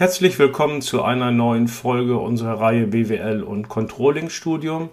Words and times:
Herzlich 0.00 0.38
willkommen 0.38 0.80
zu 0.80 1.02
einer 1.02 1.30
neuen 1.30 1.68
Folge 1.68 2.16
unserer 2.16 2.58
Reihe 2.58 2.86
BWL 2.86 3.42
und 3.42 3.68
Controlling 3.68 4.30
Studium. 4.30 4.88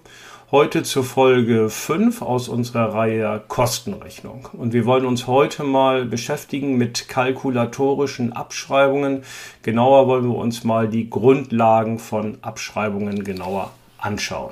Heute 0.52 0.84
zur 0.84 1.06
Folge 1.06 1.70
5 1.70 2.22
aus 2.22 2.50
unserer 2.50 2.94
Reihe 2.94 3.42
Kostenrechnung. 3.48 4.50
Und 4.52 4.74
wir 4.74 4.86
wollen 4.86 5.06
uns 5.06 5.26
heute 5.26 5.64
mal 5.64 6.04
beschäftigen 6.04 6.76
mit 6.76 7.08
kalkulatorischen 7.08 8.34
Abschreibungen. 8.34 9.24
Genauer 9.62 10.10
wollen 10.10 10.28
wir 10.28 10.36
uns 10.36 10.66
mal 10.66 10.90
die 10.90 11.10
Grundlagen 11.10 12.00
von 12.00 12.40
Abschreibungen 12.42 13.24
genauer 13.24 13.72
anschauen. 14.00 14.52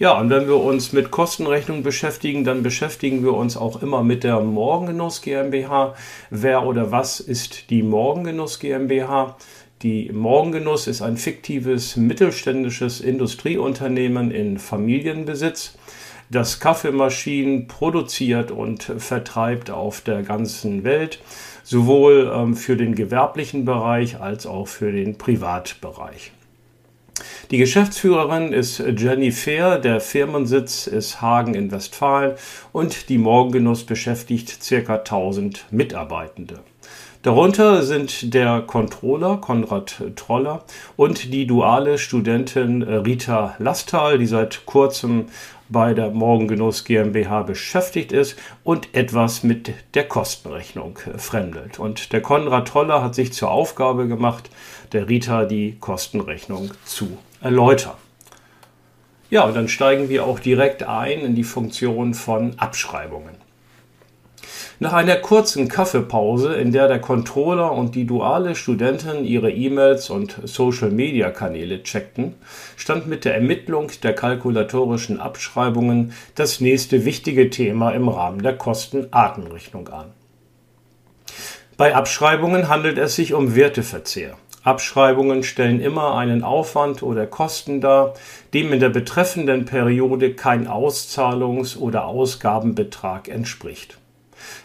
Ja, 0.00 0.16
und 0.16 0.30
wenn 0.30 0.46
wir 0.46 0.60
uns 0.60 0.92
mit 0.92 1.10
Kostenrechnung 1.10 1.82
beschäftigen, 1.82 2.44
dann 2.44 2.62
beschäftigen 2.62 3.24
wir 3.24 3.34
uns 3.34 3.56
auch 3.56 3.82
immer 3.82 4.04
mit 4.04 4.22
der 4.22 4.38
Morgengenuss 4.38 5.22
GmbH. 5.22 5.96
Wer 6.30 6.64
oder 6.64 6.92
was 6.92 7.18
ist 7.18 7.70
die 7.70 7.82
Morgengenuss 7.82 8.60
GmbH? 8.60 9.36
Die 9.82 10.12
Morgengenuss 10.12 10.86
ist 10.86 11.02
ein 11.02 11.16
fiktives 11.16 11.96
mittelständisches 11.96 13.00
Industrieunternehmen 13.00 14.30
in 14.30 14.58
Familienbesitz, 14.58 15.76
das 16.30 16.60
Kaffeemaschinen 16.60 17.66
produziert 17.66 18.52
und 18.52 18.84
vertreibt 18.84 19.72
auf 19.72 20.00
der 20.00 20.22
ganzen 20.22 20.84
Welt, 20.84 21.18
sowohl 21.64 22.30
ähm, 22.32 22.54
für 22.54 22.76
den 22.76 22.94
gewerblichen 22.94 23.64
Bereich 23.64 24.20
als 24.20 24.46
auch 24.46 24.68
für 24.68 24.92
den 24.92 25.18
Privatbereich. 25.18 26.30
Die 27.50 27.56
Geschäftsführerin 27.56 28.52
ist 28.52 28.78
Jenny 28.78 29.32
Fair, 29.32 29.78
der 29.78 30.02
Firmensitz 30.02 30.86
ist 30.86 31.22
Hagen 31.22 31.54
in 31.54 31.70
Westfalen 31.70 32.34
und 32.72 33.08
die 33.08 33.16
Morgengenuss 33.16 33.84
beschäftigt 33.84 34.58
ca. 34.68 34.96
1000 34.96 35.64
Mitarbeitende. 35.70 36.60
Darunter 37.22 37.82
sind 37.84 38.34
der 38.34 38.60
Controller 38.60 39.38
Konrad 39.38 40.02
Troller 40.14 40.62
und 40.96 41.32
die 41.32 41.46
duale 41.46 41.96
Studentin 41.96 42.82
Rita 42.82 43.56
Lastal, 43.58 44.18
die 44.18 44.26
seit 44.26 44.66
kurzem 44.66 45.24
bei 45.70 45.94
der 45.94 46.10
Morgengenuss 46.10 46.84
GmbH 46.84 47.44
beschäftigt 47.44 48.12
ist 48.12 48.38
und 48.62 48.94
etwas 48.94 49.42
mit 49.42 49.72
der 49.94 50.06
Kostenrechnung 50.06 50.98
fremdelt. 51.16 51.78
Und 51.78 52.12
der 52.12 52.20
Konrad 52.20 52.68
Troller 52.68 53.02
hat 53.02 53.14
sich 53.14 53.32
zur 53.32 53.50
Aufgabe 53.50 54.06
gemacht, 54.06 54.50
der 54.92 55.08
Rita 55.08 55.46
die 55.46 55.78
Kostenrechnung 55.80 56.72
zu 56.84 57.16
erläutern. 57.40 57.96
Ja, 59.30 59.44
und 59.44 59.54
dann 59.54 59.68
steigen 59.68 60.08
wir 60.08 60.24
auch 60.24 60.40
direkt 60.40 60.82
ein 60.84 61.20
in 61.20 61.34
die 61.34 61.44
Funktion 61.44 62.14
von 62.14 62.58
Abschreibungen. 62.58 63.36
Nach 64.80 64.92
einer 64.92 65.16
kurzen 65.16 65.68
Kaffeepause, 65.68 66.54
in 66.54 66.70
der 66.70 66.86
der 66.86 67.00
Controller 67.00 67.72
und 67.72 67.96
die 67.96 68.06
duale 68.06 68.54
Studentin 68.54 69.24
ihre 69.24 69.50
E-Mails 69.50 70.08
und 70.08 70.38
Social-Media-Kanäle 70.44 71.82
checkten, 71.82 72.36
stand 72.76 73.08
mit 73.08 73.24
der 73.24 73.34
Ermittlung 73.34 73.90
der 74.04 74.14
kalkulatorischen 74.14 75.18
Abschreibungen 75.18 76.12
das 76.36 76.60
nächste 76.60 77.04
wichtige 77.04 77.50
Thema 77.50 77.90
im 77.90 78.08
Rahmen 78.08 78.40
der 78.40 78.56
Kostenartenrechnung 78.56 79.88
an. 79.88 80.12
Bei 81.76 81.96
Abschreibungen 81.96 82.68
handelt 82.68 82.98
es 82.98 83.16
sich 83.16 83.34
um 83.34 83.56
Werteverzehr. 83.56 84.36
Abschreibungen 84.68 85.42
stellen 85.42 85.80
immer 85.80 86.14
einen 86.16 86.44
Aufwand 86.44 87.02
oder 87.02 87.26
Kosten 87.26 87.80
dar, 87.80 88.12
dem 88.52 88.72
in 88.72 88.80
der 88.80 88.90
betreffenden 88.90 89.64
Periode 89.64 90.34
kein 90.34 90.68
Auszahlungs- 90.68 91.78
oder 91.78 92.04
Ausgabenbetrag 92.04 93.28
entspricht. 93.28 93.98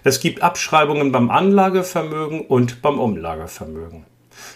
Es 0.03 0.19
gibt 0.19 0.43
Abschreibungen 0.43 1.13
beim 1.13 1.29
Anlagevermögen 1.31 2.41
und 2.41 2.81
beim 2.81 2.99
Umlagevermögen. 2.99 4.05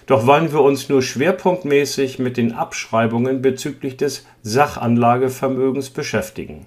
Doch 0.05 0.25
wollen 0.25 0.51
wir 0.51 0.61
uns 0.61 0.89
nur 0.89 1.01
schwerpunktmäßig 1.01 2.19
mit 2.19 2.35
den 2.35 2.51
Abschreibungen 2.51 3.41
bezüglich 3.41 3.95
des 3.95 4.25
Sachanlagevermögens 4.43 5.89
beschäftigen. 5.89 6.65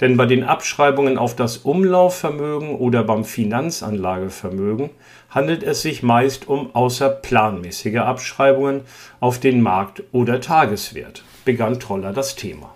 Denn 0.00 0.16
bei 0.16 0.26
den 0.26 0.44
Abschreibungen 0.44 1.18
auf 1.18 1.36
das 1.36 1.58
Umlaufvermögen 1.58 2.74
oder 2.74 3.04
beim 3.04 3.24
Finanzanlagevermögen 3.24 4.90
handelt 5.28 5.62
es 5.62 5.82
sich 5.82 6.02
meist 6.02 6.48
um 6.48 6.74
außerplanmäßige 6.74 7.98
Abschreibungen 7.98 8.82
auf 9.20 9.38
den 9.38 9.60
Markt- 9.60 10.02
oder 10.12 10.40
Tageswert, 10.40 11.22
begann 11.44 11.78
Troller 11.78 12.12
das 12.12 12.34
Thema. 12.34 12.72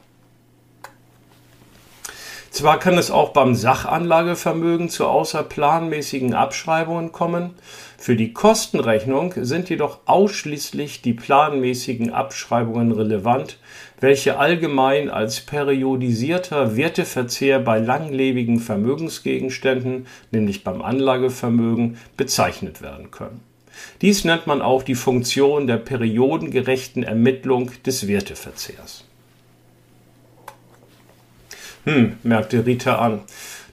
Zwar 2.51 2.79
kann 2.79 2.97
es 2.97 3.11
auch 3.11 3.31
beim 3.31 3.57
Sachanlagevermögen 3.57 4.89
zu 4.89 5.07
außerplanmäßigen 5.07 6.35
Abschreibungen 6.35 7.11
kommen, 7.11 7.51
für 7.99 8.15
die 8.15 8.33
Kostenrechnung 8.33 9.35
sind 9.39 9.71
jedoch 9.71 10.01
ausschließlich 10.05 11.03
die 11.03 11.15
planmäßigen 11.15 12.13
Abschreibungen 12.13 12.93
relevant, 12.93 13.59
welche 14.05 14.39
allgemein 14.39 15.09
als 15.09 15.41
periodisierter 15.41 16.77
Werteverzehr 16.77 17.59
bei 17.59 17.79
langlebigen 17.79 18.61
Vermögensgegenständen, 18.61 20.07
nämlich 20.31 20.63
beim 20.63 20.83
Anlagevermögen, 20.83 21.97
bezeichnet 22.15 22.83
werden 22.83 23.11
können. 23.11 23.41
Dies 24.03 24.25
nennt 24.25 24.47
man 24.47 24.61
auch 24.61 24.83
die 24.83 24.95
Funktion 24.95 25.67
der 25.67 25.79
periodengerechten 25.79 27.03
Ermittlung 27.03 27.71
des 27.87 28.07
Werteverzehrs. 28.07 29.05
Hm, 31.85 32.19
merkte 32.23 32.67
Rita 32.67 32.97
an. 32.97 33.23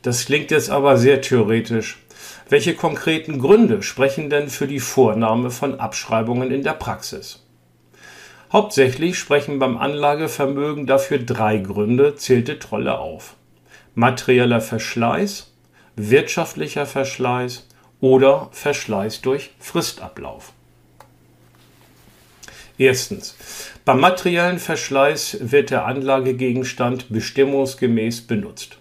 Das 0.02 0.26
klingt 0.26 0.50
jetzt 0.50 0.70
aber 0.70 0.96
sehr 0.96 1.22
theoretisch. 1.22 2.00
Welche 2.48 2.74
konkreten 2.74 3.38
Gründe 3.40 3.84
sprechen 3.84 4.30
denn 4.30 4.48
für 4.48 4.68
die 4.68 4.80
Vornahme 4.80 5.52
von 5.52 5.82
Abschreibungen 5.82 6.52
in 6.52 6.64
der 6.64 6.74
Praxis? 6.74 7.42
Hauptsächlich 8.52 9.18
sprechen 9.18 9.60
beim 9.60 9.78
Anlagevermögen 9.78 10.86
dafür 10.86 11.20
drei 11.20 11.58
Gründe, 11.58 12.16
zählte 12.16 12.60
Trolle 12.60 13.00
auf. 13.00 13.36
Materieller 13.96 14.60
Verschleiß, 14.60 15.54
wirtschaftlicher 15.96 16.86
Verschleiß 16.86 17.66
oder 18.02 18.50
Verschleiß 18.52 19.22
durch 19.22 19.52
Fristablauf. 19.60 20.52
Erstens. 22.78 23.38
Beim 23.86 24.02
materiellen 24.02 24.60
Verschleiß 24.60 25.38
wird 25.42 25.70
der 25.70 25.86
Anlagegegenstand 25.86 27.08
bestimmungsgemäß 27.10 28.22
benutzt. 28.22 28.80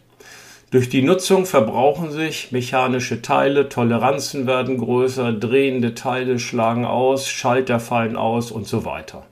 Durch 0.73 0.89
die 0.89 1.03
Nutzung 1.03 1.47
verbrauchen 1.47 2.11
sich 2.11 2.51
mechanische 2.51 3.23
Teile, 3.23 3.69
Toleranzen 3.69 4.49
werden 4.49 4.79
größer, 4.79 5.33
drehende 5.33 5.95
Teile 5.95 6.41
schlagen 6.41 6.85
aus, 6.85 7.29
Schalter 7.29 7.79
fallen 7.79 8.17
aus 8.17 8.51
und 8.51 8.67
so 8.67 8.85
weiter. 8.85 9.27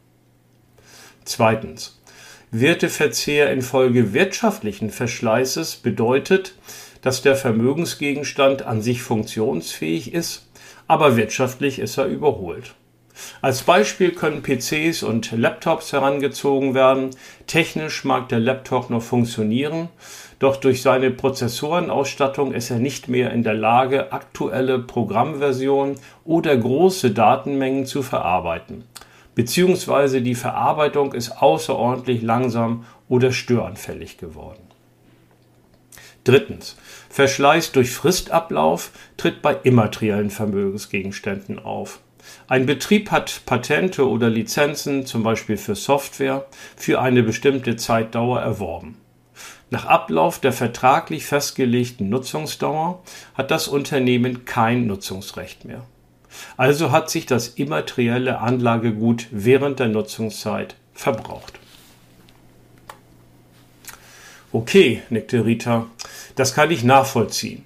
Zweitens. 1.29 2.01
Werteverzehr 2.53 3.53
infolge 3.53 4.15
wirtschaftlichen 4.15 4.89
Verschleißes 4.89 5.77
bedeutet, 5.77 6.55
dass 7.03 7.21
der 7.21 7.37
Vermögensgegenstand 7.37 8.63
an 8.63 8.81
sich 8.81 9.03
funktionsfähig 9.03 10.15
ist, 10.15 10.49
aber 10.87 11.19
wirtschaftlich 11.19 11.81
ist 11.81 11.99
er 11.99 12.07
überholt. 12.07 12.75
Als 13.43 13.61
Beispiel 13.61 14.13
können 14.13 14.43
PCs 14.43 15.03
und 15.03 15.31
Laptops 15.33 15.93
herangezogen 15.93 16.73
werden. 16.75 17.11
Technisch 17.47 18.05
mag 18.05 18.31
der 18.31 18.41
Laptop 18.41 18.89
noch 18.89 19.03
funktionieren, 19.03 19.91
doch 20.39 20.57
durch 20.57 20.81
seine 20.81 21.11
Prozessorenausstattung 21.11 22.55
ist 22.55 22.71
er 22.71 22.79
nicht 22.79 23.09
mehr 23.09 23.33
in 23.33 23.43
der 23.43 23.55
Lage, 23.55 24.13
aktuelle 24.13 24.79
Programmversionen 24.79 25.97
oder 26.25 26.57
große 26.57 27.11
Datenmengen 27.11 27.85
zu 27.85 28.03
verarbeiten. 28.03 28.85
Beziehungsweise 29.39 30.21
die 30.21 30.35
Verarbeitung 30.35 31.13
ist 31.13 31.31
außerordentlich 31.31 32.23
langsam 32.23 32.85
oder 33.09 33.31
störanfällig 33.31 34.19
geworden. 34.19 34.65
Drittens. 36.25 36.75
Verschleiß 37.09 37.71
durch 37.71 37.93
Fristablauf 37.93 38.91
tritt 39.17 39.41
bei 39.41 39.55
immateriellen 39.63 40.31
Vermögensgegenständen 40.31 41.61
auf. 41.61 42.01
Ein 42.49 42.67
Betrieb 42.67 43.13
hat 43.13 43.43
Patente 43.47 44.09
oder 44.09 44.29
Lizenzen, 44.29 45.07
zum 45.07 45.23
Beispiel 45.23 45.57
für 45.57 45.77
Software, 45.77 46.45
für 46.75 47.01
eine 47.01 47.23
bestimmte 47.23 47.77
Zeitdauer 47.77 48.41
erworben. 48.41 48.97
Nach 49.71 49.85
Ablauf 49.85 50.41
der 50.41 50.53
vertraglich 50.53 51.27
festgelegten 51.27 52.09
Nutzungsdauer 52.09 53.05
hat 53.35 53.53
das 53.53 53.69
Unternehmen 53.69 54.47
kein 54.47 54.89
Nutzungsrecht 54.89 55.65
mehr. 55.65 55.85
Also 56.57 56.91
hat 56.91 57.11
sich 57.11 57.27
das 57.27 57.49
immaterielle 57.49 58.39
Anlagegut 58.39 59.27
während 59.31 59.79
der 59.79 59.89
Nutzungszeit 59.89 60.77
verbraucht. 60.93 61.59
Okay, 64.53 65.03
nickte 65.11 65.45
Rita, 65.45 65.87
das 66.35 66.55
kann 66.55 66.71
ich 66.71 66.83
nachvollziehen. 66.83 67.65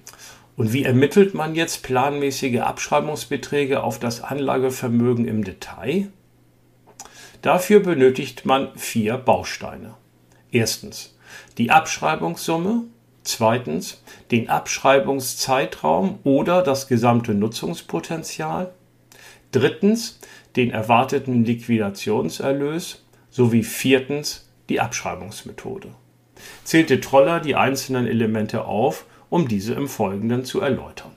Und 0.55 0.73
wie 0.73 0.83
ermittelt 0.83 1.33
man 1.33 1.55
jetzt 1.55 1.81
planmäßige 1.83 2.59
Abschreibungsbeträge 2.59 3.81
auf 3.81 3.99
das 3.99 4.21
Anlagevermögen 4.21 5.25
im 5.25 5.43
Detail? 5.43 6.09
Dafür 7.41 7.79
benötigt 7.79 8.45
man 8.45 8.69
vier 8.77 9.17
Bausteine. 9.17 9.95
Erstens 10.51 11.17
die 11.57 11.71
Abschreibungssumme, 11.71 12.83
zweitens 13.23 14.03
den 14.31 14.49
Abschreibungszeitraum 14.49 16.19
oder 16.23 16.61
das 16.61 16.87
gesamte 16.87 17.33
Nutzungspotenzial, 17.33 18.73
drittens 19.51 20.19
den 20.55 20.71
erwarteten 20.71 21.45
Liquidationserlös 21.45 23.03
sowie 23.29 23.63
viertens 23.63 24.49
die 24.69 24.79
Abschreibungsmethode. 24.79 25.89
Zählte 26.63 26.99
Troller 26.99 27.39
die 27.39 27.55
einzelnen 27.55 28.07
Elemente 28.07 28.65
auf, 28.65 29.05
um 29.29 29.47
diese 29.47 29.73
im 29.73 29.87
Folgenden 29.87 30.45
zu 30.45 30.61
erläutern. 30.61 31.11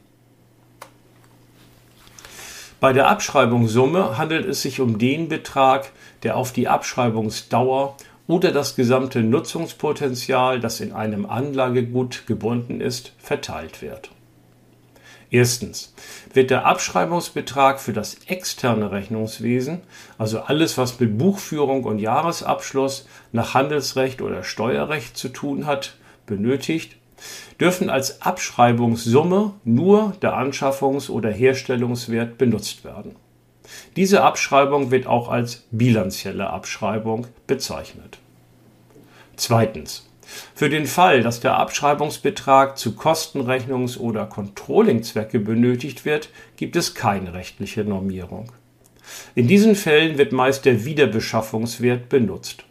Bei 2.80 2.92
der 2.92 3.08
Abschreibungssumme 3.08 4.18
handelt 4.18 4.46
es 4.46 4.62
sich 4.62 4.80
um 4.80 4.98
den 4.98 5.28
Betrag, 5.28 5.92
der 6.22 6.36
auf 6.36 6.52
die 6.52 6.68
Abschreibungsdauer 6.68 7.96
oder 8.26 8.52
das 8.52 8.76
gesamte 8.76 9.22
Nutzungspotenzial, 9.22 10.60
das 10.60 10.80
in 10.80 10.92
einem 10.92 11.26
Anlagegut 11.26 12.26
gebunden 12.26 12.80
ist, 12.80 13.12
verteilt 13.18 13.82
wird. 13.82 14.10
Erstens 15.30 15.92
wird 16.32 16.50
der 16.50 16.66
Abschreibungsbetrag 16.66 17.80
für 17.80 17.92
das 17.92 18.16
externe 18.26 18.92
Rechnungswesen, 18.92 19.80
also 20.18 20.40
alles, 20.40 20.78
was 20.78 21.00
mit 21.00 21.18
Buchführung 21.18 21.84
und 21.84 21.98
Jahresabschluss 21.98 23.08
nach 23.32 23.54
Handelsrecht 23.54 24.22
oder 24.22 24.44
Steuerrecht 24.44 25.16
zu 25.16 25.28
tun 25.28 25.66
hat, 25.66 25.96
benötigt, 26.26 26.96
dürfen 27.58 27.90
als 27.90 28.22
Abschreibungssumme 28.22 29.54
nur 29.64 30.14
der 30.22 30.34
Anschaffungs- 30.34 31.10
oder 31.10 31.30
Herstellungswert 31.30 32.38
benutzt 32.38 32.84
werden. 32.84 33.16
Diese 33.96 34.22
Abschreibung 34.22 34.90
wird 34.90 35.06
auch 35.06 35.28
als 35.28 35.64
bilanzielle 35.70 36.50
Abschreibung 36.50 37.26
bezeichnet. 37.46 38.18
Zweitens. 39.36 40.08
Für 40.54 40.68
den 40.68 40.86
Fall, 40.86 41.22
dass 41.22 41.38
der 41.38 41.56
Abschreibungsbetrag 41.56 42.76
zu 42.76 42.90
Kostenrechnungs- 42.90 43.96
oder 43.96 44.26
Controllingzwecke 44.26 45.38
benötigt 45.38 46.04
wird, 46.04 46.30
gibt 46.56 46.74
es 46.74 46.94
keine 46.94 47.32
rechtliche 47.32 47.84
Normierung. 47.84 48.50
In 49.34 49.46
diesen 49.46 49.76
Fällen 49.76 50.18
wird 50.18 50.32
meist 50.32 50.64
der 50.64 50.84
Wiederbeschaffungswert 50.84 52.08
benutzt. 52.08 52.64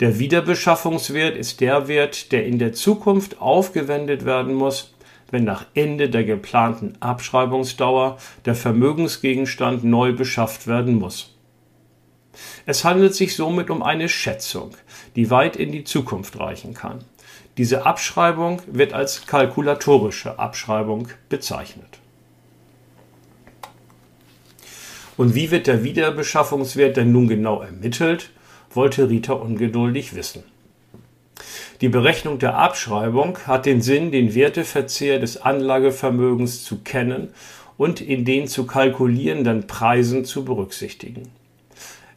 Der 0.00 0.18
Wiederbeschaffungswert 0.18 1.36
ist 1.36 1.62
der 1.62 1.88
Wert, 1.88 2.30
der 2.30 2.44
in 2.44 2.58
der 2.58 2.74
Zukunft 2.74 3.40
aufgewendet 3.40 4.26
werden 4.26 4.52
muss, 4.52 4.94
wenn 5.30 5.44
nach 5.44 5.66
Ende 5.74 6.08
der 6.08 6.24
geplanten 6.24 6.94
Abschreibungsdauer 7.00 8.18
der 8.44 8.54
Vermögensgegenstand 8.54 9.84
neu 9.84 10.12
beschafft 10.12 10.66
werden 10.66 10.94
muss. 10.94 11.34
Es 12.66 12.84
handelt 12.84 13.14
sich 13.14 13.34
somit 13.34 13.70
um 13.70 13.82
eine 13.82 14.08
Schätzung, 14.08 14.72
die 15.16 15.30
weit 15.30 15.56
in 15.56 15.72
die 15.72 15.84
Zukunft 15.84 16.38
reichen 16.38 16.74
kann. 16.74 17.04
Diese 17.56 17.86
Abschreibung 17.86 18.60
wird 18.66 18.92
als 18.92 19.26
kalkulatorische 19.26 20.38
Abschreibung 20.38 21.08
bezeichnet. 21.28 21.98
Und 25.16 25.34
wie 25.34 25.50
wird 25.50 25.66
der 25.66 25.82
Wiederbeschaffungswert 25.82 26.98
denn 26.98 27.12
nun 27.12 27.28
genau 27.28 27.62
ermittelt, 27.62 28.30
wollte 28.70 29.08
Rita 29.08 29.32
ungeduldig 29.32 30.14
wissen. 30.14 30.44
Die 31.82 31.88
Berechnung 31.90 32.38
der 32.38 32.56
Abschreibung 32.56 33.38
hat 33.46 33.66
den 33.66 33.82
Sinn, 33.82 34.10
den 34.10 34.34
Werteverzehr 34.34 35.18
des 35.18 35.42
Anlagevermögens 35.42 36.64
zu 36.64 36.78
kennen 36.78 37.34
und 37.76 38.00
in 38.00 38.24
den 38.24 38.48
zu 38.48 38.66
kalkulierenden 38.66 39.66
Preisen 39.66 40.24
zu 40.24 40.44
berücksichtigen. 40.44 41.28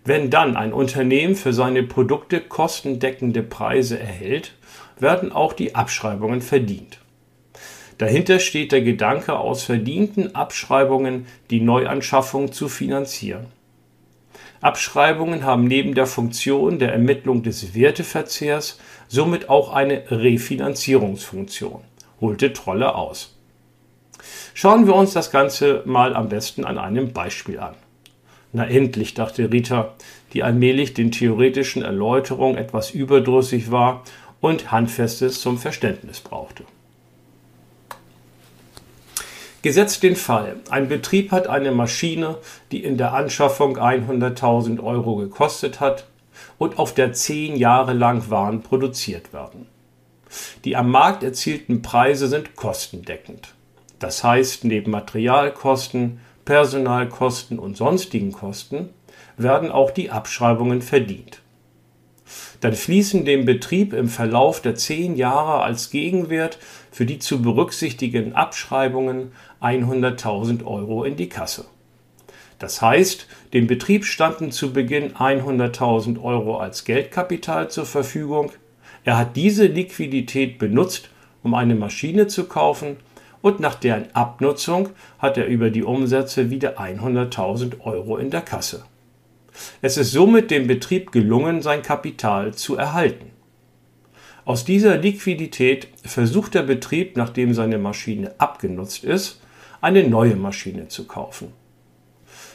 Wenn 0.06 0.29
dann 0.29 0.56
ein 0.56 0.71
Unternehmen 0.71 1.35
für 1.35 1.51
seine 1.51 1.83
Produkte 1.83 2.39
kostendeckende 2.39 3.44
Preise 3.44 4.00
erhält, 4.00 4.53
werden 4.97 5.33
auch 5.33 5.51
die 5.51 5.75
Abschreibungen 5.75 6.41
verdient. 6.41 7.00
Dahinter 7.97 8.39
steht 8.39 8.71
der 8.71 8.81
Gedanke, 8.81 9.38
aus 9.38 9.63
verdienten 9.63 10.35
Abschreibungen 10.35 11.27
die 11.50 11.59
Neuanschaffung 11.59 12.53
zu 12.53 12.69
finanzieren. 12.69 13.47
Abschreibungen 14.61 15.45
haben 15.45 15.65
neben 15.65 15.95
der 15.95 16.06
Funktion 16.06 16.79
der 16.79 16.91
Ermittlung 16.91 17.44
des 17.44 17.73
Werteverzehrs 17.73 18.79
somit 19.07 19.50
auch 19.50 19.71
eine 19.71 20.03
Refinanzierungsfunktion, 20.11 21.81
holte 22.19 22.51
Trolle 22.51 22.95
aus. 22.95 23.35
Schauen 24.53 24.85
wir 24.85 24.95
uns 24.95 25.13
das 25.13 25.31
Ganze 25.31 25.83
mal 25.85 26.15
am 26.15 26.27
besten 26.27 26.65
an 26.65 26.77
einem 26.77 27.13
Beispiel 27.13 27.59
an. 27.59 27.75
Na 28.51 28.67
endlich, 28.67 29.13
dachte 29.13 29.51
Rita, 29.51 29.94
die 30.33 30.44
allmählich 30.44 30.94
den 30.94 31.11
theoretischen 31.11 31.83
Erläuterungen 31.83 32.57
etwas 32.57 32.91
überdrüssig 32.91 33.71
war 33.71 34.03
und 34.41 34.71
Handfestes 34.71 35.39
zum 35.39 35.57
Verständnis 35.57 36.19
brauchte. 36.19 36.63
Gesetzt 39.61 40.03
den 40.03 40.15
Fall, 40.15 40.56
ein 40.69 40.88
Betrieb 40.88 41.31
hat 41.31 41.47
eine 41.47 41.73
Maschine, 41.73 42.38
die 42.71 42.81
in 42.81 42.97
der 42.97 43.13
Anschaffung 43.13 43.77
100.000 43.77 44.81
Euro 44.81 45.17
gekostet 45.17 45.81
hat 45.81 46.06
und 46.57 46.79
auf 46.79 46.94
der 46.94 47.11
zehn 47.11 47.57
Jahre 47.57 47.91
lang 47.91 48.29
Waren 48.29 48.61
produziert 48.61 49.33
werden. 49.33 49.67
Die 50.63 50.77
am 50.77 50.89
Markt 50.89 51.23
erzielten 51.23 51.81
Preise 51.81 52.29
sind 52.29 52.56
kostendeckend. 52.56 53.53
Das 54.00 54.23
heißt, 54.23 54.63
neben 54.63 54.91
Materialkosten, 54.91 56.21
Personalkosten 56.45 57.59
und 57.59 57.75
sonstigen 57.75 58.31
Kosten 58.31 58.89
werden 59.35 59.71
auch 59.71 59.91
die 59.91 60.09
Abschreibungen 60.09 60.81
verdient. 60.81 61.41
Dann 62.61 62.73
fließen 62.73 63.23
dem 63.23 63.45
Betrieb 63.45 63.94
im 63.94 64.09
Verlauf 64.09 64.61
der 64.61 64.75
zehn 64.75 65.15
Jahre 65.15 65.63
als 65.63 65.91
Gegenwert 65.91 66.59
für 66.91 67.06
die 67.06 67.19
zu 67.19 67.41
berücksichtigen 67.41 68.33
Abschreibungen 68.33 69.31
100.000 69.61 70.65
Euro 70.65 71.03
in 71.06 71.15
die 71.15 71.29
Kasse. 71.29 71.65
Das 72.59 72.81
heißt, 72.81 73.27
dem 73.53 73.67
Betrieb 73.67 74.03
standen 74.03 74.51
zu 74.51 74.73
Beginn 74.73 75.13
100.000 75.13 76.21
Euro 76.21 76.57
als 76.57 76.83
Geldkapital 76.83 77.69
zur 77.69 77.85
Verfügung. 77.85 78.51
Er 79.06 79.17
hat 79.17 79.38
diese 79.38 79.65
Liquidität 79.65 80.59
benutzt, 80.59 81.09
um 81.41 81.53
eine 81.53 81.75
Maschine 81.75 82.27
zu 82.27 82.44
kaufen 82.45 82.97
und 83.41 83.61
nach 83.61 83.75
deren 83.75 84.13
Abnutzung 84.13 84.89
hat 85.19 85.38
er 85.38 85.47
über 85.47 85.69
die 85.69 85.83
Umsätze 85.83 86.50
wieder 86.50 86.77
100.000 86.79 87.79
Euro 87.79 88.17
in 88.17 88.29
der 88.29 88.41
Kasse. 88.41 88.83
Es 89.81 89.97
ist 89.97 90.11
somit 90.11 90.51
dem 90.51 90.67
Betrieb 90.67 91.11
gelungen, 91.11 91.61
sein 91.61 91.81
Kapital 91.81 92.53
zu 92.53 92.75
erhalten. 92.75 93.31
Aus 94.45 94.65
dieser 94.65 94.97
Liquidität 94.97 95.89
versucht 96.03 96.56
der 96.56 96.63
Betrieb, 96.63 97.17
nachdem 97.17 97.53
seine 97.53 97.78
Maschine 97.78 98.33
abgenutzt 98.39 99.04
ist, 99.04 99.42
eine 99.81 100.04
neue 100.04 100.35
Maschine 100.35 100.87
zu 100.87 101.06
kaufen. 101.06 101.54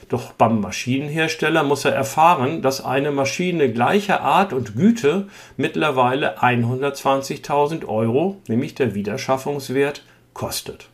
Doch 0.09 0.33
beim 0.33 0.61
Maschinenhersteller 0.61 1.63
muss 1.63 1.85
er 1.85 1.93
erfahren, 1.93 2.63
dass 2.63 2.85
eine 2.85 3.11
Maschine 3.11 3.73
gleicher 3.73 4.21
Art 4.21 4.53
und 4.53 4.77
Güte 4.77 5.29
mittlerweile 5.57 6.39
120.000 6.41 7.87
Euro, 7.87 8.43
nämlich 8.49 8.75
der 8.75 8.95
Wiederschaffungswert, 8.95 10.05
kostet. 10.35 10.89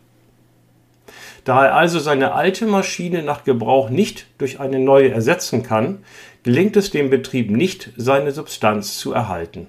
Da 1.45 1.67
er 1.67 1.75
also 1.75 1.99
seine 1.99 2.33
alte 2.33 2.67
Maschine 2.67 3.23
nach 3.23 3.45
Gebrauch 3.45 3.91
nicht 3.91 4.27
durch 4.39 4.61
eine 4.61 4.79
neue 4.79 5.11
ersetzen 5.11 5.63
kann, 5.63 6.05
gelingt 6.43 6.77
es 6.77 6.91
dem 6.91 7.11
Betrieb 7.11 7.51
nicht, 7.51 7.91
seine 7.97 8.33
Substanz 8.33 8.99
zu 8.99 9.13
erhalten. 9.13 9.69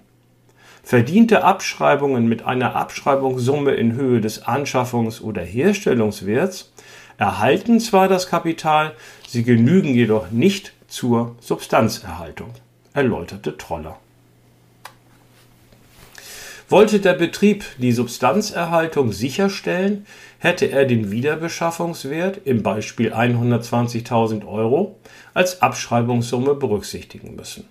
Verdiente 0.83 1.43
Abschreibungen 1.43 2.27
mit 2.27 2.45
einer 2.45 2.75
Abschreibungssumme 2.75 3.71
in 3.71 3.93
Höhe 3.93 4.19
des 4.19 4.45
Anschaffungs- 4.45 5.21
oder 5.21 5.41
Herstellungswerts 5.41 6.73
erhalten 7.17 7.79
zwar 7.79 8.07
das 8.07 8.27
Kapital, 8.27 8.93
sie 9.27 9.43
genügen 9.43 9.93
jedoch 9.93 10.31
nicht 10.31 10.73
zur 10.87 11.35
Substanzerhaltung, 11.39 12.49
erläuterte 12.93 13.57
Troller. 13.57 14.00
Wollte 16.71 17.01
der 17.01 17.15
Betrieb 17.15 17.65
die 17.79 17.91
Substanzerhaltung 17.91 19.11
sicherstellen, 19.11 20.05
hätte 20.39 20.67
er 20.71 20.85
den 20.85 21.11
Wiederbeschaffungswert 21.11 22.39
im 22.45 22.63
Beispiel 22.63 23.13
120.000 23.13 24.47
Euro 24.47 24.97
als 25.33 25.61
Abschreibungssumme 25.61 26.55
berücksichtigen 26.55 27.35
müssen. 27.35 27.65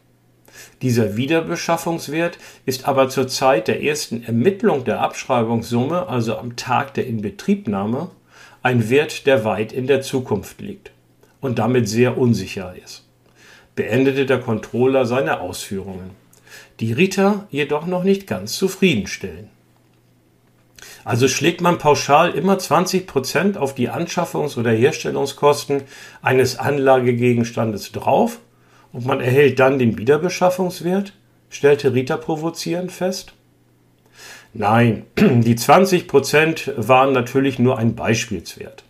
Dieser 0.83 1.17
Wiederbeschaffungswert 1.17 2.37
ist 2.67 2.87
aber 2.87 3.09
zur 3.09 3.27
Zeit 3.27 3.69
der 3.69 3.83
ersten 3.83 4.23
Ermittlung 4.23 4.85
der 4.85 5.01
Abschreibungssumme, 5.01 6.07
also 6.07 6.37
am 6.37 6.57
Tag 6.57 6.93
der 6.93 7.07
Inbetriebnahme, 7.07 8.11
ein 8.63 8.91
Wert, 8.91 9.27
der 9.27 9.47
weit 9.47 9.73
in 9.73 9.87
der 9.87 10.03
Zukunft 10.03 10.61
liegt 10.61 10.91
und 11.41 11.59
damit 11.59 11.89
sehr 11.89 12.19
unsicher 12.19 12.75
ist, 12.85 13.09
beendete 13.77 14.27
der 14.27 14.41
Controller 14.41 15.07
seine 15.07 15.41
Ausführungen 15.41 16.11
die 16.81 16.93
Rita 16.93 17.47
jedoch 17.51 17.87
noch 17.87 18.05
nicht 18.05 18.27
ganz 18.27 18.55
zufriedenstellen. 18.55 19.49
Also 21.05 21.29
schlägt 21.29 21.61
man 21.61 21.79
pauschal 21.79 22.31
immer 22.33 22.59
20 22.59 23.07
Prozent 23.07 23.57
auf 23.57 23.75
die 23.75 23.91
Anschaffungs- 23.91 24.59
oder 24.59 24.71
Herstellungskosten 24.71 25.83
eines 26.23 26.59
Anlagegegenstandes 26.59 27.93
drauf 27.93 28.39
und 28.93 29.07
man 29.07 29.21
erhält 29.21 29.59
dann 29.59 29.79
den 29.79 29.99
Wiederbeschaffungswert? 29.99 31.13
stellte 31.53 31.93
Rita 31.93 32.17
provozierend 32.17 32.93
fest. 32.93 33.33
Nein, 34.55 35.05
die 35.19 35.57
20 35.57 36.07
Prozent 36.07 36.73
waren 36.77 37.13
natürlich 37.13 37.59
nur 37.59 37.79
ein 37.79 37.95
Beispielswert. 37.95 38.85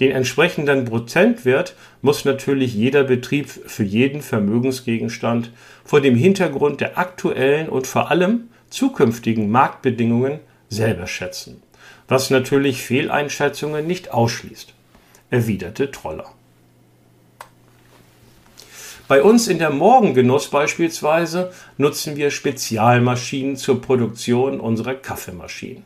Den 0.00 0.12
entsprechenden 0.12 0.84
Prozentwert 0.84 1.74
muss 2.02 2.24
natürlich 2.24 2.74
jeder 2.74 3.04
Betrieb 3.04 3.48
für 3.48 3.82
jeden 3.82 4.22
Vermögensgegenstand 4.22 5.50
vor 5.84 6.00
dem 6.00 6.14
Hintergrund 6.14 6.80
der 6.80 6.98
aktuellen 6.98 7.68
und 7.68 7.86
vor 7.86 8.10
allem 8.10 8.48
zukünftigen 8.70 9.50
Marktbedingungen 9.50 10.38
selber 10.68 11.06
schätzen, 11.06 11.62
was 12.06 12.30
natürlich 12.30 12.82
Fehleinschätzungen 12.82 13.86
nicht 13.86 14.12
ausschließt, 14.12 14.72
erwiderte 15.30 15.90
Troller. 15.90 16.32
Bei 19.08 19.22
uns 19.22 19.48
in 19.48 19.58
der 19.58 19.70
Morgengenuss 19.70 20.48
beispielsweise 20.48 21.50
nutzen 21.78 22.16
wir 22.16 22.30
Spezialmaschinen 22.30 23.56
zur 23.56 23.80
Produktion 23.80 24.60
unserer 24.60 24.94
Kaffeemaschinen. 24.94 25.82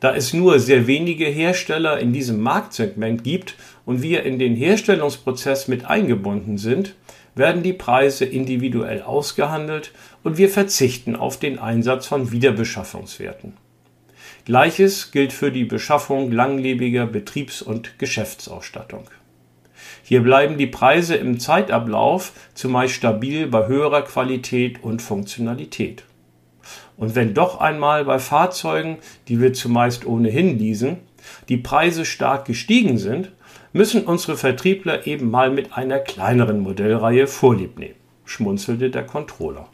Da 0.00 0.14
es 0.14 0.32
nur 0.32 0.58
sehr 0.58 0.86
wenige 0.86 1.26
Hersteller 1.26 1.98
in 1.98 2.12
diesem 2.14 2.40
Marktsegment 2.40 3.22
gibt 3.22 3.54
und 3.84 4.02
wir 4.02 4.24
in 4.24 4.38
den 4.38 4.56
Herstellungsprozess 4.56 5.68
mit 5.68 5.84
eingebunden 5.84 6.56
sind, 6.56 6.94
werden 7.34 7.62
die 7.62 7.74
Preise 7.74 8.24
individuell 8.24 9.02
ausgehandelt 9.02 9.92
und 10.24 10.38
wir 10.38 10.48
verzichten 10.48 11.16
auf 11.16 11.38
den 11.38 11.58
Einsatz 11.58 12.06
von 12.06 12.32
Wiederbeschaffungswerten. 12.32 13.52
Gleiches 14.46 15.12
gilt 15.12 15.32
für 15.32 15.52
die 15.52 15.64
Beschaffung 15.64 16.32
langlebiger 16.32 17.06
Betriebs- 17.06 17.62
und 17.62 17.98
Geschäftsausstattung. 17.98 19.04
Hier 20.02 20.22
bleiben 20.22 20.56
die 20.56 20.66
Preise 20.66 21.14
im 21.14 21.38
Zeitablauf 21.38 22.32
zumeist 22.54 22.94
stabil 22.94 23.46
bei 23.46 23.66
höherer 23.66 24.02
Qualität 24.02 24.82
und 24.82 25.02
Funktionalität. 25.02 26.04
Und 27.00 27.14
wenn 27.14 27.32
doch 27.32 27.60
einmal 27.60 28.04
bei 28.04 28.18
Fahrzeugen, 28.18 28.98
die 29.26 29.40
wir 29.40 29.54
zumeist 29.54 30.04
ohnehin 30.04 30.58
leasen, 30.58 30.98
die 31.48 31.56
Preise 31.56 32.04
stark 32.04 32.44
gestiegen 32.44 32.98
sind, 32.98 33.32
müssen 33.72 34.04
unsere 34.04 34.36
Vertriebler 34.36 35.06
eben 35.06 35.30
mal 35.30 35.50
mit 35.50 35.72
einer 35.72 35.98
kleineren 35.98 36.60
Modellreihe 36.60 37.26
Vorlieb 37.26 37.78
nehmen, 37.78 37.94
schmunzelte 38.26 38.90
der 38.90 39.06
Controller. 39.06 39.66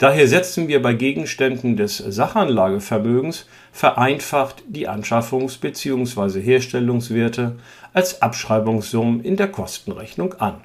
Daher 0.00 0.26
setzen 0.26 0.66
wir 0.66 0.82
bei 0.82 0.92
Gegenständen 0.92 1.76
des 1.76 1.98
Sachanlagevermögens 1.98 3.46
vereinfacht 3.70 4.64
die 4.66 4.88
Anschaffungs- 4.88 5.60
bzw. 5.60 6.40
Herstellungswerte 6.40 7.58
als 7.92 8.22
Abschreibungssummen 8.22 9.20
in 9.20 9.36
der 9.36 9.52
Kostenrechnung 9.52 10.34
an. 10.34 10.62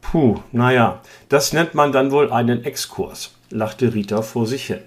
Puh, 0.00 0.36
naja, 0.52 1.00
das 1.28 1.52
nennt 1.52 1.74
man 1.74 1.90
dann 1.90 2.12
wohl 2.12 2.30
einen 2.30 2.64
Exkurs, 2.64 3.33
lachte 3.50 3.94
Rita 3.94 4.22
vor 4.22 4.46
sich 4.46 4.66
hin. 4.66 4.80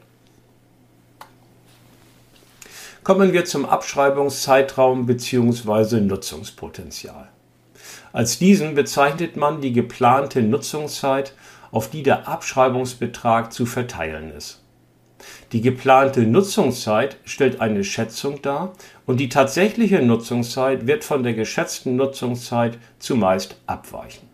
Kommen 3.03 3.31
wir 3.31 3.45
zum 3.45 3.65
Abschreibungszeitraum 3.65 5.05
bzw. 5.05 6.01
Nutzungspotenzial. 6.01 7.29
Als 8.11 8.37
diesen 8.37 8.75
bezeichnet 8.75 9.37
man 9.37 9.61
die 9.61 9.71
geplante 9.71 10.41
Nutzungszeit, 10.41 11.33
auf 11.71 11.89
die 11.89 12.03
der 12.03 12.27
Abschreibungsbetrag 12.27 13.53
zu 13.53 13.65
verteilen 13.65 14.31
ist. 14.31 14.61
Die 15.51 15.61
geplante 15.61 16.21
Nutzungszeit 16.21 17.17
stellt 17.23 17.61
eine 17.61 17.83
Schätzung 17.83 18.41
dar 18.41 18.73
und 19.05 19.19
die 19.19 19.29
tatsächliche 19.29 20.01
Nutzungszeit 20.01 20.85
wird 20.87 21.03
von 21.03 21.23
der 21.23 21.33
geschätzten 21.33 21.95
Nutzungszeit 21.95 22.77
zumeist 22.99 23.55
abweichen. 23.65 24.26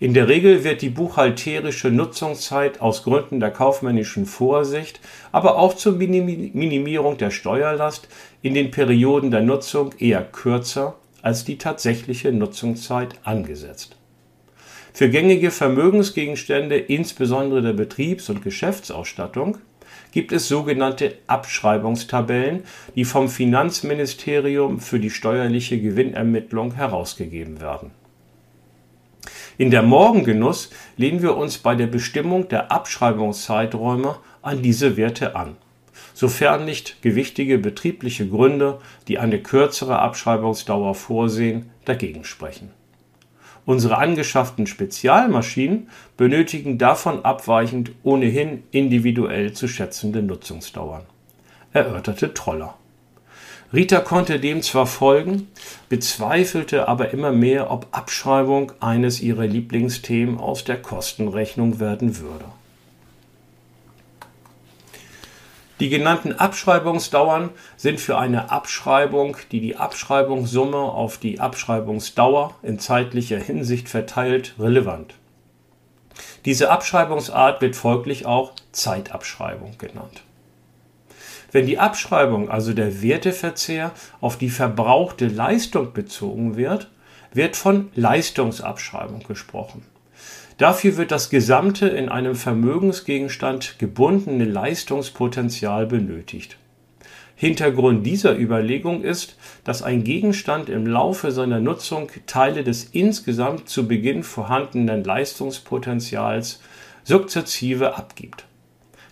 In 0.00 0.14
der 0.14 0.28
Regel 0.28 0.64
wird 0.64 0.82
die 0.82 0.90
buchhalterische 0.90 1.90
Nutzungszeit 1.90 2.80
aus 2.80 3.02
Gründen 3.02 3.40
der 3.40 3.50
kaufmännischen 3.50 4.26
Vorsicht, 4.26 5.00
aber 5.32 5.56
auch 5.56 5.74
zur 5.74 5.94
Minimierung 5.94 7.18
der 7.18 7.30
Steuerlast 7.30 8.08
in 8.42 8.54
den 8.54 8.70
Perioden 8.70 9.30
der 9.30 9.42
Nutzung 9.42 9.92
eher 9.98 10.22
kürzer 10.22 10.94
als 11.20 11.44
die 11.44 11.58
tatsächliche 11.58 12.32
Nutzungszeit 12.32 13.16
angesetzt. 13.24 13.96
Für 14.92 15.10
gängige 15.10 15.50
Vermögensgegenstände, 15.50 16.78
insbesondere 16.78 17.62
der 17.62 17.72
Betriebs- 17.72 18.30
und 18.30 18.42
Geschäftsausstattung, 18.42 19.58
gibt 20.12 20.32
es 20.32 20.48
sogenannte 20.48 21.14
Abschreibungstabellen, 21.26 22.64
die 22.94 23.04
vom 23.04 23.28
Finanzministerium 23.28 24.80
für 24.80 24.98
die 24.98 25.10
steuerliche 25.10 25.80
Gewinnermittlung 25.80 26.74
herausgegeben 26.74 27.60
werden 27.60 27.90
in 29.58 29.72
der 29.72 29.82
Morgengenuss 29.82 30.70
lehnen 30.96 31.20
wir 31.20 31.36
uns 31.36 31.58
bei 31.58 31.74
der 31.74 31.88
Bestimmung 31.88 32.48
der 32.48 32.70
Abschreibungszeiträume 32.70 34.16
an 34.40 34.62
diese 34.62 34.96
Werte 34.96 35.34
an, 35.34 35.56
sofern 36.14 36.64
nicht 36.64 37.02
gewichtige 37.02 37.58
betriebliche 37.58 38.28
Gründe, 38.28 38.78
die 39.08 39.18
eine 39.18 39.40
kürzere 39.40 39.98
Abschreibungsdauer 39.98 40.94
vorsehen, 40.94 41.70
dagegen 41.84 42.22
sprechen. 42.22 42.70
Unsere 43.66 43.98
angeschafften 43.98 44.68
Spezialmaschinen 44.68 45.90
benötigen 46.16 46.78
davon 46.78 47.24
abweichend 47.24 47.90
ohnehin 48.04 48.62
individuell 48.70 49.54
zu 49.54 49.66
schätzende 49.66 50.22
Nutzungsdauern, 50.22 51.02
erörterte 51.72 52.32
Troller 52.32 52.77
Rita 53.70 54.00
konnte 54.00 54.40
dem 54.40 54.62
zwar 54.62 54.86
folgen, 54.86 55.48
bezweifelte 55.90 56.88
aber 56.88 57.10
immer 57.10 57.32
mehr, 57.32 57.70
ob 57.70 57.86
Abschreibung 57.90 58.72
eines 58.80 59.20
ihrer 59.20 59.46
Lieblingsthemen 59.46 60.38
aus 60.38 60.64
der 60.64 60.80
Kostenrechnung 60.80 61.78
werden 61.78 62.18
würde. 62.18 62.46
Die 65.80 65.90
genannten 65.90 66.32
Abschreibungsdauern 66.32 67.50
sind 67.76 68.00
für 68.00 68.18
eine 68.18 68.50
Abschreibung, 68.50 69.36
die 69.52 69.60
die 69.60 69.76
Abschreibungssumme 69.76 70.78
auf 70.78 71.18
die 71.18 71.38
Abschreibungsdauer 71.38 72.56
in 72.62 72.80
zeitlicher 72.80 73.38
Hinsicht 73.38 73.88
verteilt, 73.88 74.54
relevant. 74.58 75.14
Diese 76.46 76.70
Abschreibungsart 76.70 77.60
wird 77.60 77.76
folglich 77.76 78.26
auch 78.26 78.54
Zeitabschreibung 78.72 79.76
genannt. 79.78 80.22
Wenn 81.50 81.66
die 81.66 81.78
Abschreibung, 81.78 82.50
also 82.50 82.74
der 82.74 83.02
Werteverzehr, 83.02 83.92
auf 84.20 84.36
die 84.36 84.50
verbrauchte 84.50 85.28
Leistung 85.28 85.92
bezogen 85.92 86.56
wird, 86.56 86.90
wird 87.32 87.56
von 87.56 87.88
Leistungsabschreibung 87.94 89.22
gesprochen. 89.26 89.82
Dafür 90.58 90.96
wird 90.96 91.10
das 91.10 91.30
gesamte 91.30 91.88
in 91.88 92.08
einem 92.08 92.34
Vermögensgegenstand 92.34 93.78
gebundene 93.78 94.44
Leistungspotenzial 94.44 95.86
benötigt. 95.86 96.58
Hintergrund 97.36 98.04
dieser 98.04 98.36
Überlegung 98.36 99.04
ist, 99.04 99.36
dass 99.62 99.82
ein 99.82 100.02
Gegenstand 100.02 100.68
im 100.68 100.88
Laufe 100.88 101.30
seiner 101.30 101.60
Nutzung 101.60 102.10
Teile 102.26 102.64
des 102.64 102.88
insgesamt 102.90 103.68
zu 103.68 103.86
Beginn 103.86 104.24
vorhandenen 104.24 105.04
Leistungspotenzials 105.04 106.60
sukzessive 107.04 107.96
abgibt. 107.96 108.44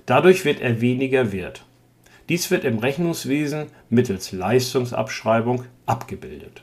Dadurch 0.06 0.44
wird 0.44 0.60
er 0.60 0.80
weniger 0.80 1.30
wert. 1.30 1.64
Dies 2.28 2.50
wird 2.50 2.64
im 2.64 2.78
Rechnungswesen 2.78 3.66
mittels 3.88 4.33
Leistungsabschreibung 4.33 5.64
abgebildet. 5.87 6.62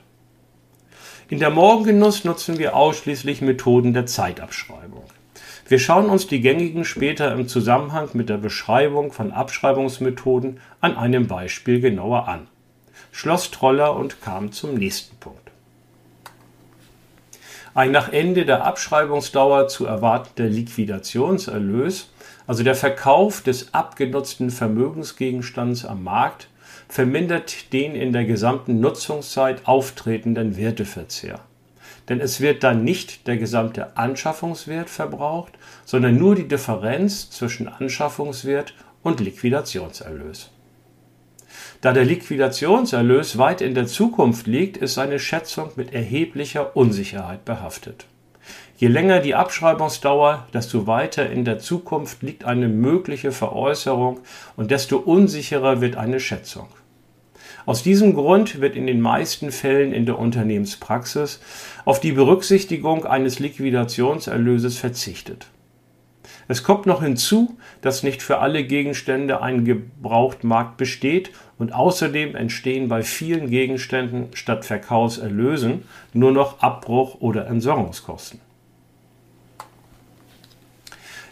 In 1.30 1.38
der 1.38 1.50
Morgengenuss 1.50 2.24
nutzen 2.24 2.58
wir 2.58 2.76
ausschließlich 2.76 3.40
Methoden 3.40 3.94
der 3.94 4.04
Zeitabschreibung. 4.04 5.04
Wir 5.66 5.78
schauen 5.78 6.10
uns 6.10 6.26
die 6.26 6.42
gängigen 6.42 6.84
später 6.84 7.32
im 7.32 7.48
Zusammenhang 7.48 8.10
mit 8.12 8.28
der 8.28 8.36
Beschreibung 8.36 9.10
von 9.10 9.32
Abschreibungsmethoden 9.32 10.60
an 10.82 10.98
einem 10.98 11.26
Beispiel 11.26 11.80
genauer 11.80 12.28
an. 12.28 12.48
Schloss 13.10 13.50
Troller 13.50 13.96
und 13.96 14.20
kam 14.20 14.52
zum 14.52 14.74
nächsten 14.74 15.16
Punkt. 15.16 15.43
Ein 17.74 17.90
nach 17.90 18.12
Ende 18.12 18.44
der 18.44 18.64
Abschreibungsdauer 18.64 19.68
zu 19.68 19.86
erwartender 19.86 20.48
Liquidationserlös 20.48 22.08
also 22.46 22.62
der 22.62 22.74
Verkauf 22.74 23.42
des 23.42 23.72
abgenutzten 23.72 24.50
Vermögensgegenstands 24.50 25.84
am 25.84 26.04
Markt 26.04 26.48
vermindert 26.88 27.72
den 27.72 27.94
in 27.94 28.12
der 28.12 28.24
gesamten 28.24 28.80
Nutzungszeit 28.80 29.66
auftretenden 29.66 30.56
Werteverzehr. 30.56 31.40
Denn 32.08 32.20
es 32.20 32.40
wird 32.40 32.62
dann 32.62 32.84
nicht 32.84 33.26
der 33.26 33.38
gesamte 33.38 33.96
Anschaffungswert 33.96 34.90
verbraucht, 34.90 35.54
sondern 35.86 36.18
nur 36.18 36.34
die 36.34 36.46
Differenz 36.46 37.30
zwischen 37.30 37.66
Anschaffungswert 37.66 38.74
und 39.02 39.20
Liquidationserlös. 39.20 40.50
Da 41.84 41.92
der 41.92 42.06
Liquidationserlös 42.06 43.36
weit 43.36 43.60
in 43.60 43.74
der 43.74 43.86
Zukunft 43.86 44.46
liegt, 44.46 44.78
ist 44.78 44.94
seine 44.94 45.18
Schätzung 45.18 45.68
mit 45.76 45.92
erheblicher 45.92 46.74
Unsicherheit 46.78 47.44
behaftet. 47.44 48.06
Je 48.78 48.88
länger 48.88 49.20
die 49.20 49.34
Abschreibungsdauer, 49.34 50.48
desto 50.54 50.86
weiter 50.86 51.28
in 51.28 51.44
der 51.44 51.58
Zukunft 51.58 52.22
liegt 52.22 52.46
eine 52.46 52.68
mögliche 52.68 53.32
Veräußerung 53.32 54.20
und 54.56 54.70
desto 54.70 54.96
unsicherer 54.96 55.82
wird 55.82 55.96
eine 55.96 56.20
Schätzung. 56.20 56.68
Aus 57.66 57.82
diesem 57.82 58.14
Grund 58.14 58.62
wird 58.62 58.76
in 58.76 58.86
den 58.86 59.02
meisten 59.02 59.52
Fällen 59.52 59.92
in 59.92 60.06
der 60.06 60.18
Unternehmenspraxis 60.18 61.38
auf 61.84 62.00
die 62.00 62.12
Berücksichtigung 62.12 63.04
eines 63.04 63.40
Liquidationserlöses 63.40 64.78
verzichtet. 64.78 65.48
Es 66.48 66.62
kommt 66.62 66.86
noch 66.86 67.02
hinzu, 67.02 67.56
dass 67.80 68.02
nicht 68.02 68.22
für 68.22 68.38
alle 68.38 68.64
Gegenstände 68.64 69.40
ein 69.40 69.64
Gebrauchtmarkt 69.64 70.76
besteht 70.76 71.30
und 71.58 71.72
außerdem 71.72 72.34
entstehen 72.34 72.88
bei 72.88 73.02
vielen 73.02 73.48
Gegenständen 73.48 74.28
statt 74.34 74.64
Verkaufserlösen 74.64 75.84
nur 76.12 76.32
noch 76.32 76.60
Abbruch- 76.60 77.20
oder 77.20 77.46
Entsorgungskosten. 77.46 78.40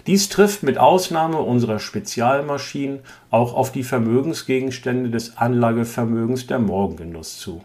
Dies 0.06 0.28
trifft 0.28 0.64
mit 0.64 0.78
Ausnahme 0.78 1.38
unserer 1.38 1.78
Spezialmaschinen 1.78 3.00
auch 3.30 3.54
auf 3.54 3.70
die 3.70 3.84
Vermögensgegenstände 3.84 5.10
des 5.10 5.36
Anlagevermögens 5.36 6.46
der 6.48 6.58
Morgengenuss 6.58 7.38
zu. 7.38 7.62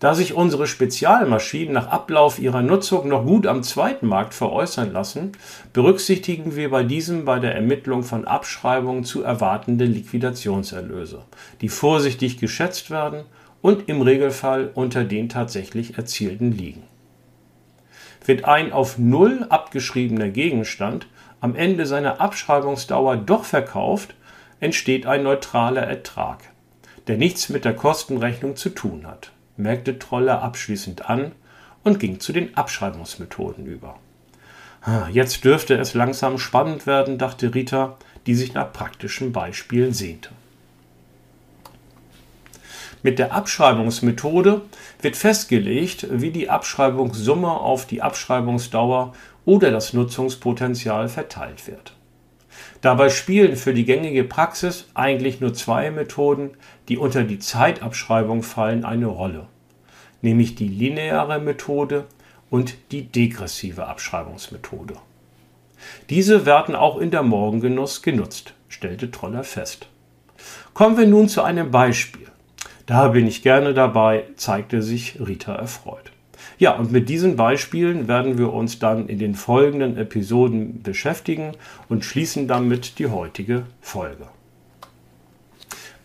Da 0.00 0.14
sich 0.14 0.34
unsere 0.34 0.68
Spezialmaschinen 0.68 1.74
nach 1.74 1.88
Ablauf 1.88 2.38
ihrer 2.38 2.62
Nutzung 2.62 3.08
noch 3.08 3.24
gut 3.24 3.48
am 3.48 3.64
zweiten 3.64 4.06
Markt 4.06 4.32
veräußern 4.32 4.92
lassen, 4.92 5.32
berücksichtigen 5.72 6.54
wir 6.54 6.70
bei 6.70 6.84
diesem 6.84 7.24
bei 7.24 7.40
der 7.40 7.56
Ermittlung 7.56 8.04
von 8.04 8.24
Abschreibungen 8.24 9.02
zu 9.02 9.24
erwartende 9.24 9.86
Liquidationserlöse, 9.86 11.22
die 11.60 11.68
vorsichtig 11.68 12.38
geschätzt 12.38 12.92
werden 12.92 13.24
und 13.60 13.88
im 13.88 14.00
Regelfall 14.00 14.70
unter 14.72 15.02
den 15.02 15.28
tatsächlich 15.28 15.98
erzielten 15.98 16.52
liegen. 16.52 16.84
Wird 18.24 18.44
ein 18.44 18.72
auf 18.72 18.98
Null 18.98 19.46
abgeschriebener 19.48 20.28
Gegenstand 20.28 21.08
am 21.40 21.56
Ende 21.56 21.86
seiner 21.86 22.20
Abschreibungsdauer 22.20 23.16
doch 23.16 23.44
verkauft, 23.44 24.14
entsteht 24.60 25.06
ein 25.06 25.24
neutraler 25.24 25.82
Ertrag, 25.82 26.38
der 27.08 27.16
nichts 27.16 27.48
mit 27.48 27.64
der 27.64 27.74
Kostenrechnung 27.74 28.54
zu 28.54 28.68
tun 28.68 29.04
hat 29.04 29.32
merkte 29.58 29.98
Troller 29.98 30.42
abschließend 30.42 31.08
an 31.10 31.32
und 31.84 32.00
ging 32.00 32.20
zu 32.20 32.32
den 32.32 32.56
Abschreibungsmethoden 32.56 33.66
über. 33.66 33.96
Ah, 34.82 35.08
jetzt 35.10 35.44
dürfte 35.44 35.74
es 35.74 35.94
langsam 35.94 36.38
spannend 36.38 36.86
werden, 36.86 37.18
dachte 37.18 37.54
Rita, 37.54 37.96
die 38.26 38.34
sich 38.34 38.54
nach 38.54 38.72
praktischen 38.72 39.32
Beispielen 39.32 39.92
sehnte. 39.92 40.30
Mit 43.02 43.18
der 43.18 43.32
Abschreibungsmethode 43.32 44.62
wird 45.00 45.16
festgelegt, 45.16 46.06
wie 46.10 46.30
die 46.30 46.50
Abschreibungssumme 46.50 47.50
auf 47.50 47.86
die 47.86 48.02
Abschreibungsdauer 48.02 49.12
oder 49.44 49.70
das 49.70 49.92
Nutzungspotenzial 49.92 51.08
verteilt 51.08 51.66
wird. 51.66 51.94
Dabei 52.80 53.08
spielen 53.08 53.56
für 53.56 53.72
die 53.72 53.84
gängige 53.84 54.24
Praxis 54.24 54.86
eigentlich 54.94 55.40
nur 55.40 55.54
zwei 55.54 55.90
Methoden, 55.90 56.50
die 56.88 56.96
unter 56.96 57.24
die 57.24 57.38
Zeitabschreibung 57.38 58.42
fallen, 58.42 58.84
eine 58.84 59.06
Rolle, 59.06 59.46
nämlich 60.22 60.54
die 60.54 60.68
lineare 60.68 61.38
Methode 61.38 62.06
und 62.50 62.76
die 62.92 63.02
degressive 63.02 63.86
Abschreibungsmethode. 63.86 64.94
Diese 66.10 66.46
werden 66.46 66.74
auch 66.74 66.98
in 66.98 67.10
der 67.10 67.22
Morgengenuss 67.22 68.02
genutzt, 68.02 68.54
stellte 68.68 69.10
Troller 69.10 69.44
fest. 69.44 69.88
Kommen 70.74 70.96
wir 70.96 71.06
nun 71.06 71.28
zu 71.28 71.42
einem 71.42 71.70
Beispiel. 71.70 72.26
Da 72.86 73.08
bin 73.08 73.26
ich 73.26 73.42
gerne 73.42 73.74
dabei, 73.74 74.24
zeigte 74.36 74.82
sich 74.82 75.20
Rita 75.20 75.54
erfreut. 75.54 76.10
Ja, 76.58 76.72
und 76.76 76.90
mit 76.90 77.08
diesen 77.08 77.36
Beispielen 77.36 78.08
werden 78.08 78.38
wir 78.38 78.52
uns 78.52 78.78
dann 78.78 79.08
in 79.08 79.18
den 79.18 79.34
folgenden 79.34 79.96
Episoden 79.96 80.82
beschäftigen 80.82 81.52
und 81.88 82.04
schließen 82.04 82.48
damit 82.48 82.98
die 82.98 83.08
heutige 83.08 83.64
Folge. 83.80 84.28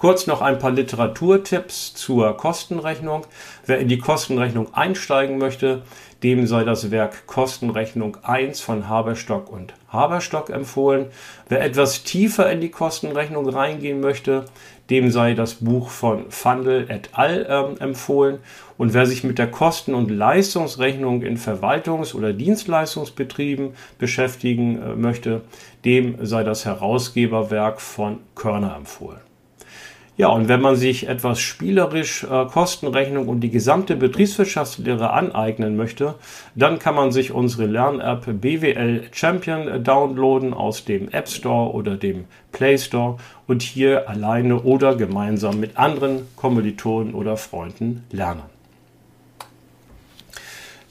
Kurz 0.04 0.28
noch 0.28 0.42
ein 0.42 0.60
paar 0.60 0.72
Literaturtipps 0.72 1.94
zur 1.94 2.36
Kostenrechnung. 2.36 3.26
Wer 3.66 3.80
in 3.80 3.88
die 3.88 4.00
Kostenrechnung 4.00 4.74
einsteigen 4.74 5.38
möchte, 5.38 5.84
dem 6.24 6.46
sei 6.46 6.66
das 6.66 6.92
Werk 6.92 7.26
Kostenrechnung 7.26 8.18
1 8.22 8.60
von 8.60 8.90
Haberstock 8.90 9.50
und 9.50 9.74
Haberstock 9.88 10.50
empfohlen. 10.50 11.06
Wer 11.48 11.64
etwas 11.64 12.04
tiefer 12.04 12.52
in 12.52 12.60
die 12.60 12.70
Kostenrechnung 12.70 13.48
reingehen 13.48 14.02
möchte, 14.02 14.44
dem 14.90 15.10
sei 15.10 15.36
das 15.36 15.54
Buch 15.54 15.90
von 15.90 16.30
Fandel 16.30 16.86
et 16.90 17.12
al. 17.14 17.46
Ähm, 17.48 17.78
empfohlen. 17.80 18.40
Und 18.78 18.94
wer 18.94 19.06
sich 19.06 19.24
mit 19.24 19.40
der 19.40 19.50
Kosten- 19.50 19.96
und 19.96 20.12
Leistungsrechnung 20.12 21.22
in 21.22 21.38
Verwaltungs- 21.38 22.14
oder 22.14 22.34
Dienstleistungsbetrieben 22.34 23.70
beschäftigen 24.00 24.82
äh, 24.82 24.96
möchte, 24.98 25.44
dem 25.86 26.26
sei 26.26 26.44
das 26.44 26.66
Herausgeberwerk 26.66 27.80
von 27.80 28.20
Körner 28.36 28.76
empfohlen. 28.76 29.22
Ja, 30.16 30.28
und 30.28 30.48
wenn 30.48 30.62
man 30.62 30.76
sich 30.76 31.08
etwas 31.08 31.40
spielerisch 31.40 32.24
äh, 32.24 32.46
Kostenrechnung 32.46 33.28
und 33.28 33.40
die 33.40 33.50
gesamte 33.50 33.96
Betriebswirtschaftslehre 33.96 35.10
aneignen 35.10 35.76
möchte, 35.76 36.14
dann 36.54 36.78
kann 36.78 36.94
man 36.94 37.12
sich 37.12 37.32
unsere 37.32 37.66
Lern-App 37.66 38.26
BWL 38.40 39.06
Champion 39.12 39.84
downloaden 39.84 40.54
aus 40.54 40.86
dem 40.86 41.10
App 41.10 41.28
Store 41.28 41.74
oder 41.74 41.98
dem 41.98 42.26
Play 42.52 42.78
Store 42.78 43.18
und 43.48 43.64
hier 43.64 44.08
alleine 44.08 44.62
oder 44.62 44.96
gemeinsam 44.96 45.60
mit 45.60 45.78
anderen 45.78 46.28
Kommilitonen 46.36 47.16
oder 47.16 47.36
Freunden 47.36 48.04
lernen. 48.12 48.53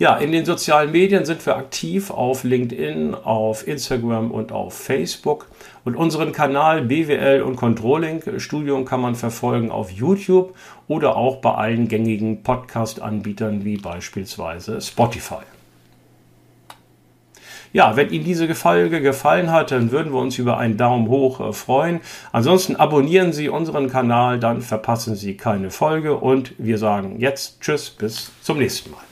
Ja, 0.03 0.17
in 0.17 0.33
den 0.33 0.45
sozialen 0.45 0.91
Medien 0.91 1.25
sind 1.25 1.47
wir 1.47 1.57
aktiv 1.57 2.11
auf 2.11 2.43
LinkedIn, 2.43 3.15
auf 3.15 3.69
Instagram 3.69 4.33
und 4.33 4.51
auf 4.51 4.75
Facebook. 4.75 5.47
Und 5.85 5.95
unseren 5.95 6.33
Kanal 6.33 6.83
BWL 6.83 7.43
und 7.43 7.55
Controlling 7.55 8.21
Studium 8.39 8.85
kann 8.85 9.01
man 9.01 9.15
verfolgen 9.15 9.71
auf 9.71 9.93
YouTube 9.93 10.57
oder 10.89 11.15
auch 11.15 11.37
bei 11.37 11.55
allen 11.55 11.87
gängigen 11.87 12.43
Podcast-Anbietern 12.43 13.65
wie 13.65 13.77
beispielsweise 13.77 14.81
Spotify. 14.81 15.45
Ja, 17.73 17.95
wenn 17.95 18.11
Ihnen 18.11 18.25
diese 18.25 18.53
Folge 18.57 19.01
gefallen 19.03 19.53
hat, 19.53 19.71
dann 19.71 19.93
würden 19.93 20.13
wir 20.13 20.19
uns 20.19 20.37
über 20.37 20.59
einen 20.59 20.77
Daumen 20.77 21.07
hoch 21.07 21.39
äh, 21.39 21.53
freuen. 21.53 22.01
Ansonsten 22.33 22.75
abonnieren 22.75 23.33
Sie 23.33 23.49
unseren 23.49 23.89
Kanal, 23.89 24.41
dann 24.41 24.63
verpassen 24.63 25.15
Sie 25.15 25.37
keine 25.37 25.71
Folge 25.71 26.17
und 26.17 26.55
wir 26.59 26.79
sagen 26.79 27.21
jetzt 27.21 27.61
Tschüss, 27.61 27.89
bis 27.91 28.33
zum 28.43 28.59
nächsten 28.59 28.91
Mal. 28.91 29.12